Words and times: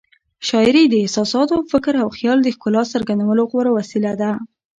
شاعري 0.47 0.83
د 0.89 0.95
احساساتو، 1.03 1.55
فکر 1.71 1.93
او 2.03 2.09
خیال 2.17 2.39
د 2.43 2.47
ښکلا 2.55 2.83
څرګندولو 2.93 3.43
غوره 3.51 3.71
وسیله 3.77 4.11
ده. 4.21 4.31